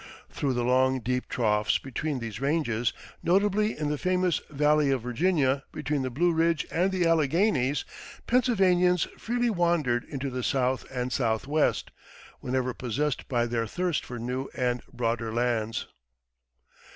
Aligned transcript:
Through 0.31 0.53
the 0.53 0.63
long, 0.63 0.99
deep 0.99 1.29
troughs 1.29 1.77
between 1.77 2.17
these 2.17 2.41
ranges 2.41 2.91
notably 3.21 3.77
in 3.77 3.89
the 3.89 3.99
famous 3.99 4.41
Valley 4.49 4.89
of 4.89 5.03
Virginia 5.03 5.63
between 5.71 6.01
the 6.01 6.09
Blue 6.09 6.33
Ridge 6.33 6.65
and 6.71 6.91
the 6.91 7.05
Alleghanies 7.05 7.85
Pennsylvanians 8.25 9.03
freely 9.19 9.51
wandered 9.51 10.03
into 10.05 10.31
the 10.31 10.41
south 10.41 10.87
and 10.89 11.13
southwest, 11.13 11.91
whenever 12.39 12.73
possessed 12.73 13.27
by 13.29 13.45
thirst 13.45 14.03
for 14.03 14.17
new 14.17 14.47
and 14.55 14.81
broader 14.91 15.31
lands. 15.31 15.85